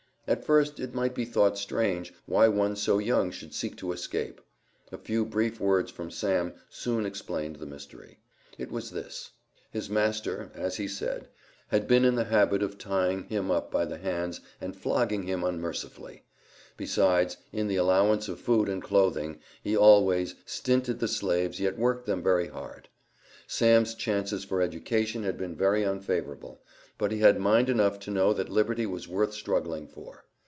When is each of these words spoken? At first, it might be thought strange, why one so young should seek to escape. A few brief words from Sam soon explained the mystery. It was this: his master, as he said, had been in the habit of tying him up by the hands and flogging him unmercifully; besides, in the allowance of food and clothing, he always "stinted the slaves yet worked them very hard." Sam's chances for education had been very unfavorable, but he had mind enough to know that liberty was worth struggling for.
At 0.27 0.45
first, 0.45 0.79
it 0.79 0.93
might 0.95 1.13
be 1.13 1.25
thought 1.25 1.57
strange, 1.57 2.13
why 2.25 2.47
one 2.47 2.77
so 2.77 2.99
young 2.99 3.31
should 3.31 3.53
seek 3.53 3.75
to 3.77 3.91
escape. 3.91 4.39
A 4.89 4.97
few 4.97 5.25
brief 5.25 5.59
words 5.59 5.91
from 5.91 6.09
Sam 6.09 6.53
soon 6.69 7.05
explained 7.05 7.57
the 7.57 7.65
mystery. 7.65 8.17
It 8.57 8.71
was 8.71 8.91
this: 8.91 9.31
his 9.71 9.89
master, 9.89 10.49
as 10.55 10.77
he 10.77 10.87
said, 10.87 11.27
had 11.67 11.85
been 11.85 12.05
in 12.05 12.15
the 12.15 12.23
habit 12.25 12.63
of 12.63 12.77
tying 12.77 13.23
him 13.25 13.51
up 13.51 13.71
by 13.71 13.83
the 13.83 13.97
hands 13.97 14.39
and 14.61 14.73
flogging 14.73 15.23
him 15.23 15.43
unmercifully; 15.43 16.23
besides, 16.77 17.35
in 17.51 17.67
the 17.67 17.75
allowance 17.75 18.29
of 18.29 18.39
food 18.39 18.69
and 18.69 18.81
clothing, 18.81 19.37
he 19.61 19.75
always 19.75 20.35
"stinted 20.45 20.99
the 20.99 21.09
slaves 21.09 21.59
yet 21.59 21.77
worked 21.77 22.05
them 22.05 22.23
very 22.23 22.47
hard." 22.47 22.87
Sam's 23.47 23.93
chances 23.95 24.45
for 24.45 24.61
education 24.61 25.23
had 25.23 25.37
been 25.37 25.57
very 25.57 25.83
unfavorable, 25.85 26.61
but 26.97 27.11
he 27.11 27.17
had 27.17 27.39
mind 27.39 27.67
enough 27.67 27.97
to 27.99 28.11
know 28.11 28.31
that 28.31 28.47
liberty 28.47 28.85
was 28.85 29.07
worth 29.07 29.33
struggling 29.33 29.87
for. 29.87 30.23